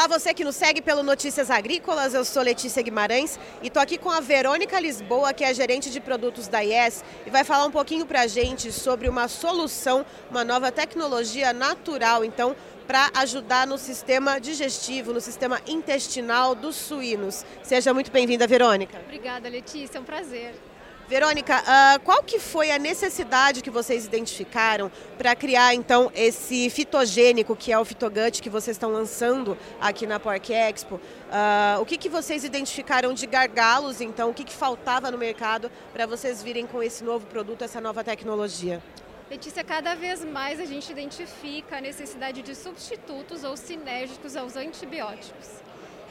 Olá, 0.00 0.08
você 0.08 0.32
que 0.32 0.42
nos 0.42 0.56
segue 0.56 0.80
pelo 0.80 1.02
Notícias 1.02 1.50
Agrícolas, 1.50 2.14
eu 2.14 2.24
sou 2.24 2.42
Letícia 2.42 2.82
Guimarães 2.82 3.38
e 3.62 3.66
estou 3.66 3.82
aqui 3.82 3.98
com 3.98 4.08
a 4.08 4.18
Verônica 4.18 4.80
Lisboa, 4.80 5.34
que 5.34 5.44
é 5.44 5.52
gerente 5.52 5.90
de 5.90 6.00
produtos 6.00 6.48
da 6.48 6.64
IES, 6.64 7.04
e 7.26 7.28
vai 7.28 7.44
falar 7.44 7.66
um 7.66 7.70
pouquinho 7.70 8.06
para 8.06 8.22
a 8.22 8.26
gente 8.26 8.72
sobre 8.72 9.10
uma 9.10 9.28
solução, 9.28 10.06
uma 10.30 10.42
nova 10.42 10.72
tecnologia 10.72 11.52
natural, 11.52 12.24
então, 12.24 12.56
para 12.86 13.10
ajudar 13.16 13.66
no 13.66 13.76
sistema 13.76 14.40
digestivo, 14.40 15.12
no 15.12 15.20
sistema 15.20 15.60
intestinal 15.68 16.54
dos 16.54 16.76
suínos. 16.76 17.44
Seja 17.62 17.92
muito 17.92 18.10
bem-vinda, 18.10 18.46
Verônica. 18.46 18.98
Obrigada, 19.04 19.50
Letícia, 19.50 19.98
é 19.98 20.00
um 20.00 20.04
prazer. 20.04 20.54
Verônica, 21.10 21.60
uh, 21.60 22.00
qual 22.04 22.22
que 22.22 22.38
foi 22.38 22.70
a 22.70 22.78
necessidade 22.78 23.62
que 23.62 23.68
vocês 23.68 24.06
identificaram 24.06 24.92
para 25.18 25.34
criar 25.34 25.74
então 25.74 26.08
esse 26.14 26.70
fitogênico 26.70 27.56
que 27.56 27.72
é 27.72 27.78
o 27.80 27.84
Fitogut 27.84 28.40
que 28.40 28.48
vocês 28.48 28.76
estão 28.76 28.92
lançando 28.92 29.58
aqui 29.80 30.06
na 30.06 30.20
Pork 30.20 30.52
Expo? 30.52 30.94
Uh, 30.94 31.80
o 31.80 31.84
que, 31.84 31.98
que 31.98 32.08
vocês 32.08 32.44
identificaram 32.44 33.12
de 33.12 33.26
gargalos 33.26 34.00
então? 34.00 34.30
O 34.30 34.34
que, 34.34 34.44
que 34.44 34.54
faltava 34.54 35.10
no 35.10 35.18
mercado 35.18 35.68
para 35.92 36.06
vocês 36.06 36.44
virem 36.44 36.64
com 36.64 36.80
esse 36.80 37.02
novo 37.02 37.26
produto, 37.26 37.62
essa 37.62 37.80
nova 37.80 38.04
tecnologia? 38.04 38.80
Letícia, 39.28 39.64
cada 39.64 39.96
vez 39.96 40.24
mais 40.24 40.60
a 40.60 40.64
gente 40.64 40.92
identifica 40.92 41.78
a 41.78 41.80
necessidade 41.80 42.40
de 42.40 42.54
substitutos 42.54 43.42
ou 43.42 43.56
sinérgicos 43.56 44.36
aos 44.36 44.54
antibióticos 44.54 45.69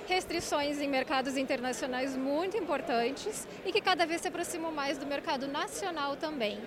restrições 0.10 0.82
em 0.82 0.90
mercados 0.90 1.38
internacionais 1.38 2.18
muito 2.18 2.58
importantes 2.58 3.48
e 3.64 3.72
que 3.72 3.80
cada 3.80 4.08
vez 4.08 4.22
se 4.22 4.28
aproximam 4.28 4.72
mais 4.72 4.98
do 4.98 5.06
mercado 5.06 5.48
nacional 5.48 6.16
também. 6.16 6.60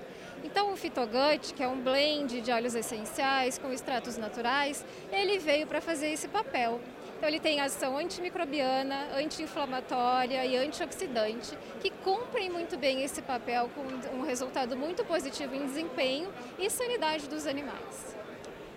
Então 0.45 0.73
o 0.73 0.77
Fitogut, 0.77 1.53
que 1.53 1.63
é 1.63 1.67
um 1.67 1.81
blend 1.81 2.41
de 2.41 2.53
óleos 2.53 2.77
essenciais 2.77 3.59
com 3.59 3.73
extratos 3.73 4.17
naturais, 4.17 4.85
ele 5.11 5.39
veio 5.39 5.67
para 5.67 5.81
fazer 5.81 6.13
esse 6.13 6.29
papel. 6.29 6.81
Então 7.17 7.29
ele 7.29 7.41
tem 7.41 7.61
ação 7.61 7.99
antimicrobiana, 7.99 9.09
anti-inflamatória 9.17 10.45
e 10.45 10.57
antioxidante, 10.57 11.57
que 11.81 11.91
cumprem 11.91 12.49
muito 12.49 12.77
bem 12.77 13.03
esse 13.03 13.23
papel 13.23 13.69
com 13.75 14.17
um 14.17 14.23
resultado 14.23 14.77
muito 14.77 15.05
positivo 15.05 15.55
em 15.55 15.67
desempenho 15.67 16.33
e 16.59 16.71
sanidade 16.71 17.29
dos 17.29 17.47
animais. 17.47 18.17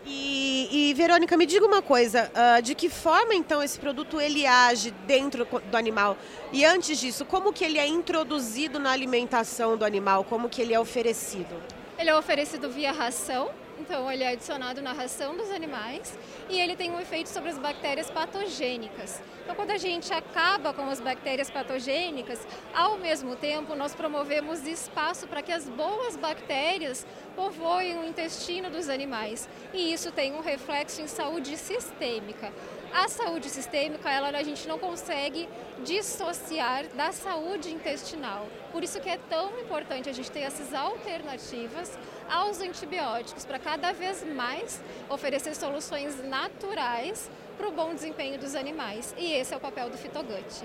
E, 0.07 0.89
e, 0.89 0.93
Verônica, 0.93 1.35
me 1.35 1.47
diga 1.47 1.65
uma 1.65 1.81
coisa, 1.81 2.31
uh, 2.31 2.61
de 2.61 2.75
que 2.75 2.89
forma 2.89 3.33
então 3.33 3.63
esse 3.63 3.79
produto 3.79 4.21
ele 4.21 4.45
age 4.45 4.91
dentro 5.07 5.47
do 5.71 5.75
animal? 5.75 6.15
E 6.53 6.63
antes 6.63 6.99
disso, 6.99 7.25
como 7.25 7.51
que 7.51 7.63
ele 7.63 7.79
é 7.79 7.87
introduzido 7.87 8.77
na 8.79 8.91
alimentação 8.91 9.75
do 9.75 9.83
animal? 9.83 10.23
Como 10.23 10.47
que 10.47 10.61
ele 10.61 10.73
é 10.73 10.79
oferecido? 10.79 11.55
Ele 11.97 12.09
é 12.09 12.15
oferecido 12.15 12.69
via 12.69 12.91
ração, 12.91 13.49
então 13.79 14.11
ele 14.11 14.23
é 14.23 14.29
adicionado 14.29 14.81
na 14.81 14.93
ração 14.93 15.35
dos 15.35 15.51
animais 15.51 16.17
e 16.49 16.59
ele 16.59 16.75
tem 16.75 16.91
um 16.91 16.99
efeito 16.99 17.29
sobre 17.29 17.49
as 17.49 17.57
bactérias 17.57 18.09
patogênicas. 18.09 19.21
Então 19.43 19.55
quando 19.55 19.71
a 19.71 19.77
gente 19.77 20.11
acaba 20.13 20.73
com 20.73 20.89
as 20.89 20.99
bactérias 20.99 21.49
patogênicas, 21.49 22.45
ao 22.73 22.97
mesmo 22.97 23.35
tempo 23.35 23.75
nós 23.75 23.93
promovemos 23.93 24.65
espaço 24.65 25.27
para 25.27 25.41
que 25.41 25.51
as 25.51 25.67
boas 25.69 26.15
bactérias 26.15 27.05
povoem 27.35 27.99
o 27.99 28.05
intestino 28.05 28.69
dos 28.69 28.89
animais. 28.89 29.47
E 29.73 29.93
isso 29.93 30.11
tem 30.11 30.33
um 30.33 30.41
reflexo 30.41 31.01
em 31.01 31.07
saúde 31.07 31.57
sistêmica. 31.57 32.51
A 32.97 33.09
saúde 33.09 33.49
sistêmica, 33.49 34.09
ela 34.09 34.29
a 34.29 34.41
gente 34.41 34.65
não 34.69 34.79
consegue 34.79 35.49
dissociar 35.83 36.87
da 36.95 37.11
saúde 37.11 37.69
intestinal. 37.69 38.47
Por 38.71 38.85
isso 38.85 39.01
que 39.01 39.09
é 39.09 39.17
tão 39.29 39.59
importante 39.59 40.09
a 40.09 40.13
gente 40.13 40.31
ter 40.31 40.39
essas 40.39 40.73
alternativas 40.73 41.99
aos 42.29 42.61
antibióticos 42.61 43.43
para 43.43 43.59
cada 43.59 43.91
vez 43.91 44.23
mais 44.23 44.81
oferecer 45.09 45.57
soluções 45.57 46.23
naturais 46.23 47.29
para 47.57 47.67
o 47.67 47.71
bom 47.73 47.93
desempenho 47.93 48.39
dos 48.39 48.55
animais. 48.55 49.13
E 49.17 49.33
esse 49.33 49.53
é 49.53 49.57
o 49.57 49.59
papel 49.59 49.89
do 49.89 49.97
Fitogut. 49.97 50.63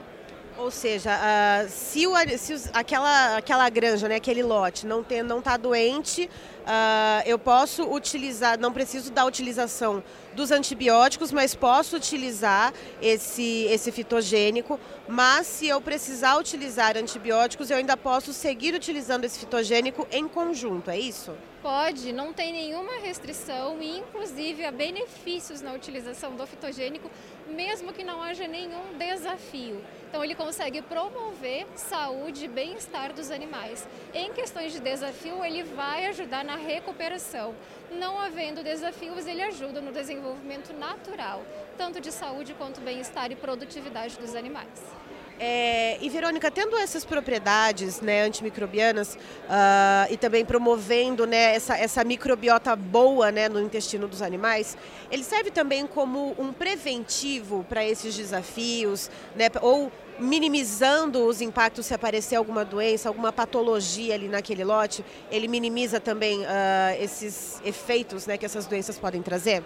Ou 0.58 0.70
seja, 0.70 1.10
uh, 1.10 1.68
se, 1.68 2.06
o, 2.06 2.12
se 2.36 2.70
aquela, 2.72 3.36
aquela 3.38 3.68
granja, 3.70 4.08
né, 4.08 4.16
aquele 4.16 4.42
lote 4.42 4.86
não 4.86 5.00
está 5.00 5.22
não 5.22 5.40
tá 5.40 5.56
doente, 5.56 6.28
uh, 6.60 7.22
eu 7.24 7.38
posso 7.38 7.84
utilizar, 7.90 8.58
não 8.58 8.72
preciso 8.72 9.10
da 9.10 9.24
utilização 9.24 10.02
dos 10.34 10.50
antibióticos, 10.50 11.32
mas 11.32 11.54
posso 11.54 11.96
utilizar 11.96 12.72
esse, 13.00 13.66
esse 13.70 13.90
fitogênico. 13.90 14.78
Mas 15.08 15.46
se 15.46 15.66
eu 15.66 15.80
precisar 15.80 16.36
utilizar 16.36 16.96
antibióticos, 16.96 17.70
eu 17.70 17.78
ainda 17.78 17.96
posso 17.96 18.32
seguir 18.32 18.74
utilizando 18.74 19.24
esse 19.24 19.38
fitogênico 19.38 20.06
em 20.12 20.28
conjunto, 20.28 20.90
é 20.90 20.98
isso? 20.98 21.32
Pode, 21.62 22.10
não 22.10 22.32
tem 22.32 22.52
nenhuma 22.52 22.94
restrição 23.02 23.82
e 23.82 23.98
inclusive 23.98 24.64
há 24.64 24.72
benefícios 24.72 25.60
na 25.60 25.74
utilização 25.74 26.34
do 26.34 26.46
fitogênico, 26.46 27.10
mesmo 27.50 27.92
que 27.92 28.04
não 28.04 28.22
haja 28.22 28.46
nenhum 28.46 28.96
desafio. 28.96 29.82
Então 30.08 30.24
ele 30.24 30.34
consegue 30.34 30.82
promover 30.82 31.66
saúde 31.76 32.46
e 32.46 32.48
bem-estar 32.48 33.12
dos 33.12 33.30
animais. 33.30 33.86
Em 34.12 34.32
questões 34.32 34.72
de 34.72 34.80
desafio, 34.80 35.44
ele 35.44 35.62
vai 35.62 36.06
ajudar 36.06 36.44
na 36.44 36.56
recuperação. 36.56 37.54
Não 37.90 38.18
havendo 38.18 38.62
desafios, 38.62 39.26
ele 39.26 39.42
ajuda 39.42 39.80
no 39.80 39.92
desenvolvimento 39.92 40.72
natural, 40.72 41.42
tanto 41.78 42.00
de 42.00 42.10
saúde 42.10 42.54
quanto 42.54 42.80
bem-estar 42.80 43.30
e 43.30 43.36
produtividade 43.36 44.18
dos 44.18 44.34
animais. 44.34 44.82
É, 45.42 45.96
e 46.02 46.10
Verônica, 46.10 46.50
tendo 46.50 46.76
essas 46.76 47.02
propriedades 47.02 48.02
né, 48.02 48.24
antimicrobianas 48.24 49.14
uh, 49.14 50.12
e 50.12 50.16
também 50.18 50.44
promovendo 50.44 51.26
né, 51.26 51.54
essa, 51.54 51.78
essa 51.78 52.04
microbiota 52.04 52.76
boa 52.76 53.32
né, 53.32 53.48
no 53.48 53.58
intestino 53.58 54.06
dos 54.06 54.20
animais, 54.20 54.76
ele 55.10 55.24
serve 55.24 55.50
também 55.50 55.86
como 55.86 56.36
um 56.38 56.52
preventivo 56.52 57.64
para 57.66 57.82
esses 57.82 58.14
desafios, 58.14 59.10
né, 59.34 59.46
ou 59.62 59.90
minimizando 60.18 61.24
os 61.24 61.40
impactos 61.40 61.86
se 61.86 61.94
aparecer 61.94 62.36
alguma 62.36 62.62
doença, 62.62 63.08
alguma 63.08 63.32
patologia 63.32 64.12
ali 64.14 64.28
naquele 64.28 64.62
lote, 64.62 65.02
ele 65.30 65.48
minimiza 65.48 65.98
também 65.98 66.42
uh, 66.42 66.46
esses 67.00 67.62
efeitos 67.64 68.26
né, 68.26 68.36
que 68.36 68.44
essas 68.44 68.66
doenças 68.66 68.98
podem 68.98 69.22
trazer? 69.22 69.62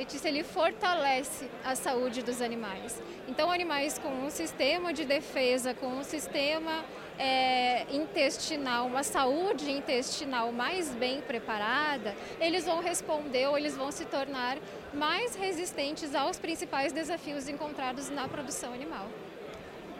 Letícia, 0.00 0.30
ele 0.30 0.42
fortalece 0.42 1.46
a 1.62 1.74
saúde 1.74 2.22
dos 2.22 2.40
animais. 2.40 3.02
Então, 3.28 3.50
animais 3.50 3.98
com 3.98 4.08
um 4.08 4.30
sistema 4.30 4.94
de 4.94 5.04
defesa, 5.04 5.74
com 5.74 5.88
um 5.88 6.02
sistema 6.02 6.82
é, 7.18 7.84
intestinal, 7.94 8.86
uma 8.86 9.02
saúde 9.02 9.70
intestinal 9.70 10.52
mais 10.52 10.88
bem 10.94 11.20
preparada, 11.20 12.16
eles 12.40 12.64
vão 12.64 12.80
responder 12.80 13.46
ou 13.48 13.58
eles 13.58 13.76
vão 13.76 13.92
se 13.92 14.06
tornar 14.06 14.56
mais 14.94 15.34
resistentes 15.34 16.14
aos 16.14 16.38
principais 16.38 16.94
desafios 16.94 17.46
encontrados 17.46 18.08
na 18.08 18.26
produção 18.26 18.72
animal. 18.72 19.06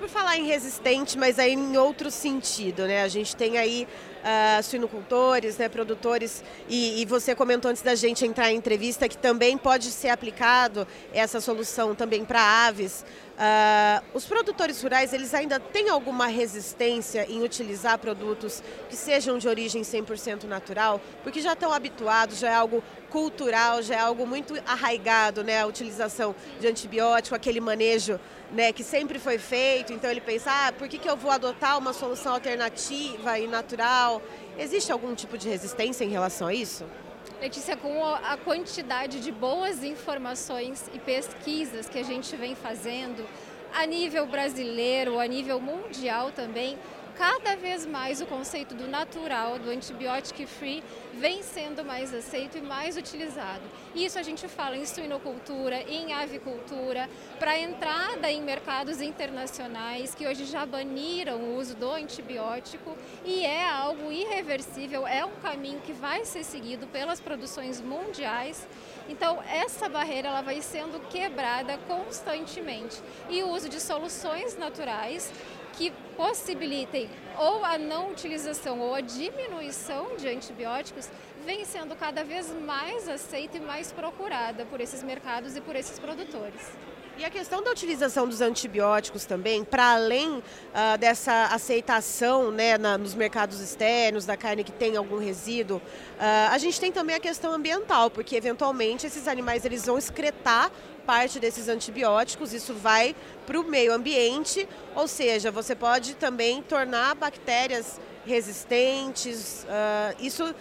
Por 0.00 0.08
falar 0.08 0.38
em 0.38 0.46
resistente, 0.46 1.18
mas 1.18 1.38
aí 1.38 1.52
em 1.52 1.76
outro 1.76 2.10
sentido, 2.10 2.86
né? 2.86 3.02
A 3.02 3.08
gente 3.08 3.36
tem 3.36 3.58
aí 3.58 3.86
uh, 4.20 4.62
suinocultores, 4.62 5.58
né, 5.58 5.68
produtores, 5.68 6.42
e, 6.66 7.02
e, 7.02 7.04
você 7.04 7.34
comentou 7.34 7.70
antes 7.70 7.82
da 7.82 7.94
gente 7.94 8.24
entrar 8.24 8.50
em 8.50 8.56
entrevista 8.56 9.06
que 9.06 9.18
também 9.18 9.58
pode 9.58 9.90
ser 9.90 10.08
aplicado 10.08 10.88
essa 11.12 11.38
solução 11.38 11.94
também 11.94 12.24
para 12.24 12.40
aves. 12.40 13.04
Uh, 13.40 14.04
os 14.12 14.26
produtores 14.26 14.82
rurais, 14.82 15.14
eles 15.14 15.32
ainda 15.32 15.58
têm 15.58 15.88
alguma 15.88 16.26
resistência 16.26 17.24
em 17.26 17.42
utilizar 17.42 17.98
produtos 17.98 18.62
que 18.86 18.94
sejam 18.94 19.38
de 19.38 19.48
origem 19.48 19.80
100% 19.80 20.44
natural? 20.44 21.00
Porque 21.22 21.40
já 21.40 21.54
estão 21.54 21.72
habituados, 21.72 22.38
já 22.38 22.50
é 22.50 22.54
algo 22.54 22.84
cultural, 23.08 23.80
já 23.80 23.94
é 23.94 23.98
algo 23.98 24.26
muito 24.26 24.54
arraigado, 24.66 25.42
né? 25.42 25.62
A 25.62 25.66
utilização 25.66 26.34
de 26.60 26.66
antibiótico, 26.66 27.34
aquele 27.34 27.60
manejo 27.60 28.20
né, 28.52 28.74
que 28.74 28.84
sempre 28.84 29.18
foi 29.18 29.38
feito. 29.38 29.90
Então 29.90 30.10
ele 30.10 30.20
pensa, 30.20 30.50
ah, 30.52 30.72
por 30.72 30.86
que, 30.86 30.98
que 30.98 31.08
eu 31.08 31.16
vou 31.16 31.30
adotar 31.30 31.78
uma 31.78 31.94
solução 31.94 32.34
alternativa 32.34 33.38
e 33.38 33.46
natural? 33.46 34.20
Existe 34.58 34.92
algum 34.92 35.14
tipo 35.14 35.38
de 35.38 35.48
resistência 35.48 36.04
em 36.04 36.10
relação 36.10 36.48
a 36.48 36.52
isso? 36.52 36.84
Letícia, 37.40 37.74
com 37.74 38.04
a 38.04 38.36
quantidade 38.36 39.18
de 39.18 39.32
boas 39.32 39.82
informações 39.82 40.90
e 40.92 40.98
pesquisas 40.98 41.88
que 41.88 41.98
a 41.98 42.02
gente 42.02 42.36
vem 42.36 42.54
fazendo, 42.54 43.26
a 43.74 43.86
nível 43.86 44.26
brasileiro, 44.26 45.18
a 45.18 45.26
nível 45.26 45.58
mundial 45.58 46.30
também, 46.32 46.76
cada 47.20 47.54
vez 47.54 47.84
mais 47.84 48.22
o 48.22 48.26
conceito 48.26 48.74
do 48.74 48.88
natural, 48.88 49.58
do 49.58 49.68
antibiótico 49.68 50.46
free, 50.46 50.82
vem 51.12 51.42
sendo 51.42 51.84
mais 51.84 52.14
aceito 52.14 52.56
e 52.56 52.62
mais 52.62 52.96
utilizado. 52.96 53.60
Isso 53.94 54.18
a 54.18 54.22
gente 54.22 54.48
fala 54.48 54.74
em 54.74 54.86
suinocultura, 54.86 55.82
em 55.82 56.14
avicultura, 56.14 57.10
para 57.38 57.58
entrada 57.58 58.30
em 58.30 58.40
mercados 58.40 59.02
internacionais 59.02 60.14
que 60.14 60.26
hoje 60.26 60.46
já 60.46 60.64
baniram 60.64 61.36
o 61.40 61.58
uso 61.58 61.74
do 61.74 61.90
antibiótico 61.90 62.96
e 63.22 63.44
é 63.44 63.68
algo 63.68 64.10
irreversível, 64.10 65.06
é 65.06 65.22
um 65.22 65.36
caminho 65.42 65.80
que 65.82 65.92
vai 65.92 66.24
ser 66.24 66.42
seguido 66.42 66.86
pelas 66.86 67.20
produções 67.20 67.82
mundiais. 67.82 68.66
Então, 69.10 69.42
essa 69.42 69.90
barreira 69.90 70.28
ela 70.28 70.40
vai 70.40 70.62
sendo 70.62 71.00
quebrada 71.10 71.76
constantemente. 71.86 72.96
E 73.28 73.42
o 73.42 73.48
uso 73.48 73.68
de 73.68 73.78
soluções 73.78 74.56
naturais 74.56 75.30
que 75.72 75.92
possibilitem 76.16 77.08
ou 77.38 77.64
a 77.64 77.78
não 77.78 78.10
utilização 78.10 78.80
ou 78.80 78.94
a 78.94 79.00
diminuição 79.00 80.16
de 80.16 80.28
antibióticos 80.28 81.08
vem 81.44 81.64
sendo 81.64 81.96
cada 81.96 82.22
vez 82.22 82.52
mais 82.52 83.08
aceita 83.08 83.56
e 83.56 83.60
mais 83.60 83.92
procurada 83.92 84.66
por 84.66 84.80
esses 84.80 85.02
mercados 85.02 85.56
e 85.56 85.60
por 85.60 85.74
esses 85.74 85.98
produtores. 85.98 86.70
E 87.20 87.24
a 87.24 87.28
questão 87.28 87.62
da 87.62 87.70
utilização 87.70 88.26
dos 88.26 88.40
antibióticos 88.40 89.26
também, 89.26 89.62
para 89.62 89.92
além 89.92 90.38
uh, 90.38 90.42
dessa 90.98 91.48
aceitação 91.52 92.50
né, 92.50 92.78
na, 92.78 92.96
nos 92.96 93.14
mercados 93.14 93.60
externos 93.60 94.24
da 94.24 94.38
carne 94.38 94.64
que 94.64 94.72
tem 94.72 94.96
algum 94.96 95.18
resíduo, 95.18 95.76
uh, 95.76 95.82
a 96.50 96.56
gente 96.56 96.80
tem 96.80 96.90
também 96.90 97.14
a 97.14 97.20
questão 97.20 97.52
ambiental, 97.52 98.08
porque 98.08 98.34
eventualmente 98.34 99.06
esses 99.06 99.28
animais 99.28 99.66
eles 99.66 99.84
vão 99.84 99.98
excretar 99.98 100.72
parte 101.04 101.38
desses 101.38 101.68
antibióticos, 101.68 102.54
isso 102.54 102.72
vai 102.72 103.14
para 103.44 103.60
o 103.60 103.64
meio 103.64 103.92
ambiente, 103.92 104.66
ou 104.96 105.06
seja, 105.06 105.50
você 105.50 105.74
pode 105.74 106.14
também 106.14 106.62
tornar 106.62 107.14
bactérias 107.16 108.00
resistentes. 108.24 109.64
Uh, 109.64 110.24
isso 110.24 110.54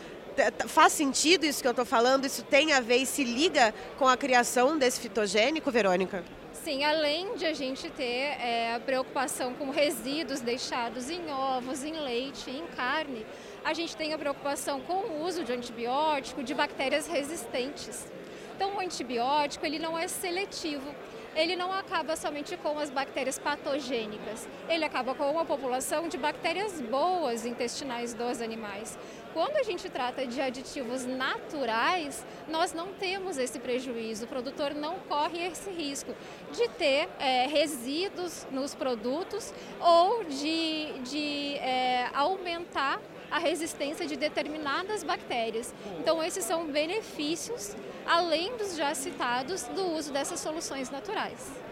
faz 0.67 0.91
sentido 0.91 1.45
isso 1.45 1.61
que 1.61 1.67
eu 1.67 1.71
estou 1.71 1.85
falando? 1.85 2.25
Isso 2.25 2.43
tem 2.43 2.73
a 2.73 2.81
ver 2.81 2.97
e 2.97 3.05
se 3.05 3.23
liga 3.23 3.73
com 3.97 4.09
a 4.09 4.17
criação 4.17 4.77
desse 4.77 4.99
fitogênico, 4.99 5.71
Verônica? 5.71 6.21
Sim, 6.63 6.83
além 6.83 7.35
de 7.35 7.45
a 7.45 7.53
gente 7.53 7.89
ter 7.89 8.35
é, 8.41 8.75
a 8.75 8.81
preocupação 8.81 9.53
com 9.53 9.69
resíduos 9.69 10.41
deixados 10.41 11.09
em 11.09 11.31
ovos, 11.31 11.85
em 11.85 11.93
leite, 11.93 12.51
em 12.51 12.67
carne, 12.67 13.25
a 13.63 13.73
gente 13.73 13.95
tem 13.95 14.13
a 14.13 14.17
preocupação 14.17 14.81
com 14.81 14.93
o 14.93 15.23
uso 15.23 15.45
de 15.45 15.53
antibiótico 15.53 16.43
de 16.43 16.53
bactérias 16.53 17.07
resistentes. 17.07 18.11
Então, 18.55 18.75
o 18.75 18.79
antibiótico 18.81 19.65
ele 19.65 19.79
não 19.79 19.97
é 19.97 20.09
seletivo 20.09 20.93
ele 21.35 21.55
não 21.55 21.71
acaba 21.71 22.15
somente 22.15 22.57
com 22.57 22.77
as 22.79 22.89
bactérias 22.89 23.37
patogênicas, 23.37 24.47
ele 24.67 24.83
acaba 24.83 25.13
com 25.13 25.29
uma 25.31 25.45
população 25.45 26.07
de 26.07 26.17
bactérias 26.17 26.81
boas 26.81 27.45
intestinais 27.45 28.13
dos 28.13 28.41
animais. 28.41 28.97
Quando 29.33 29.57
a 29.57 29.63
gente 29.63 29.89
trata 29.89 30.25
de 30.25 30.41
aditivos 30.41 31.05
naturais, 31.05 32.25
nós 32.47 32.73
não 32.73 32.87
temos 32.93 33.37
esse 33.37 33.59
prejuízo, 33.59 34.25
o 34.25 34.27
produtor 34.27 34.73
não 34.73 34.95
corre 34.99 35.45
esse 35.45 35.69
risco 35.69 36.15
de 36.51 36.67
ter 36.69 37.07
é, 37.19 37.45
resíduos 37.45 38.47
nos 38.51 38.73
produtos 38.73 39.53
ou 39.79 40.23
de, 40.23 40.93
de 41.03 41.55
é, 41.57 42.09
aumentar 42.13 42.99
a 43.29 43.37
resistência 43.37 44.07
de 44.07 44.15
determinadas 44.15 45.03
bactérias. 45.03 45.73
Então, 45.99 46.23
esses 46.23 46.43
são 46.43 46.65
benefícios, 46.65 47.75
além 48.07 48.57
dos 48.57 48.75
já 48.75 48.95
citados, 48.95 49.63
do 49.67 49.91
uso 49.91 50.11
dessas 50.11 50.39
soluções 50.39 50.89
naturais. 50.89 51.68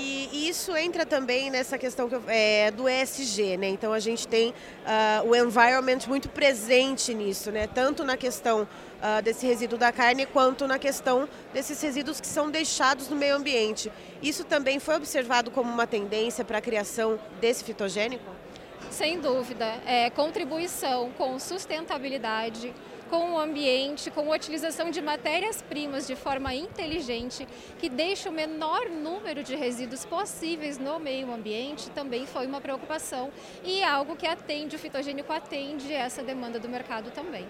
E 0.00 0.48
isso 0.48 0.76
entra 0.76 1.04
também 1.04 1.50
nessa 1.50 1.76
questão 1.76 2.08
eu, 2.08 2.22
é, 2.28 2.70
do 2.70 2.88
ESG, 2.88 3.56
né? 3.56 3.66
Então 3.68 3.92
a 3.92 3.98
gente 3.98 4.28
tem 4.28 4.50
uh, 4.50 5.28
o 5.28 5.34
environment 5.34 5.98
muito 6.06 6.28
presente 6.28 7.12
nisso, 7.12 7.50
né? 7.50 7.66
Tanto 7.66 8.04
na 8.04 8.16
questão 8.16 8.62
uh, 8.62 9.20
desse 9.24 9.44
resíduo 9.44 9.76
da 9.76 9.90
carne 9.90 10.24
quanto 10.24 10.68
na 10.68 10.78
questão 10.78 11.28
desses 11.52 11.82
resíduos 11.82 12.20
que 12.20 12.28
são 12.28 12.48
deixados 12.48 13.08
no 13.08 13.16
meio 13.16 13.34
ambiente. 13.34 13.90
Isso 14.22 14.44
também 14.44 14.78
foi 14.78 14.94
observado 14.94 15.50
como 15.50 15.68
uma 15.68 15.86
tendência 15.86 16.44
para 16.44 16.58
a 16.58 16.62
criação 16.62 17.18
desse 17.40 17.64
fitogênico? 17.64 18.30
Sem 18.92 19.18
dúvida, 19.18 19.66
é, 19.84 20.10
contribuição 20.10 21.10
com 21.18 21.40
sustentabilidade, 21.40 22.72
com 23.08 23.32
o 23.32 23.38
ambiente, 23.38 24.10
com 24.10 24.32
a 24.32 24.36
utilização 24.36 24.90
de 24.90 25.00
matérias-primas 25.00 26.06
de 26.06 26.14
forma 26.14 26.54
inteligente, 26.54 27.46
que 27.78 27.88
deixa 27.88 28.28
o 28.28 28.32
menor 28.32 28.88
número 28.88 29.42
de 29.42 29.56
resíduos 29.56 30.04
possíveis 30.04 30.78
no 30.78 30.98
meio 30.98 31.32
ambiente, 31.32 31.90
também 31.90 32.26
foi 32.26 32.46
uma 32.46 32.60
preocupação 32.60 33.30
e 33.64 33.80
é 33.80 33.88
algo 33.88 34.16
que 34.16 34.26
atende, 34.26 34.76
o 34.76 34.78
fitogênico 34.78 35.32
atende 35.32 35.92
essa 35.92 36.22
demanda 36.22 36.58
do 36.58 36.68
mercado 36.68 37.10
também. 37.10 37.46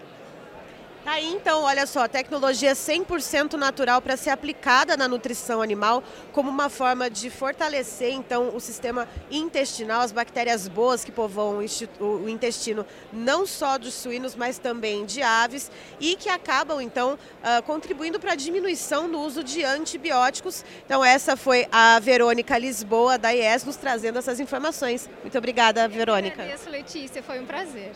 Tá 1.08 1.14
aí 1.14 1.32
então, 1.32 1.62
olha 1.62 1.86
só, 1.86 2.06
tecnologia 2.06 2.74
100% 2.74 3.54
natural 3.54 4.02
para 4.02 4.14
ser 4.14 4.28
aplicada 4.28 4.94
na 4.94 5.08
nutrição 5.08 5.62
animal 5.62 6.04
como 6.32 6.50
uma 6.50 6.68
forma 6.68 7.08
de 7.08 7.30
fortalecer 7.30 8.12
então 8.12 8.54
o 8.54 8.60
sistema 8.60 9.08
intestinal, 9.30 10.02
as 10.02 10.12
bactérias 10.12 10.68
boas 10.68 11.06
que 11.06 11.10
povoam 11.10 11.64
o 11.98 12.28
intestino 12.28 12.84
não 13.10 13.46
só 13.46 13.78
dos 13.78 13.94
suínos, 13.94 14.34
mas 14.34 14.58
também 14.58 15.06
de 15.06 15.22
aves 15.22 15.70
e 15.98 16.14
que 16.14 16.28
acabam 16.28 16.78
então 16.78 17.14
uh, 17.14 17.62
contribuindo 17.62 18.20
para 18.20 18.32
a 18.32 18.36
diminuição 18.36 19.10
do 19.10 19.18
uso 19.18 19.42
de 19.42 19.64
antibióticos. 19.64 20.62
Então 20.84 21.02
essa 21.02 21.38
foi 21.38 21.66
a 21.72 21.98
Verônica 22.00 22.58
Lisboa 22.58 23.16
da 23.16 23.30
IES 23.30 23.64
nos 23.64 23.76
trazendo 23.76 24.18
essas 24.18 24.40
informações. 24.40 25.08
Muito 25.22 25.38
obrigada, 25.38 25.88
Verônica. 25.88 26.42
Eu 26.42 26.52
agradeço, 26.52 26.68
Letícia, 26.68 27.22
foi 27.22 27.40
um 27.40 27.46
prazer. 27.46 27.92